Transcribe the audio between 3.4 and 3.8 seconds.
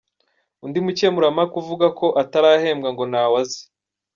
azi.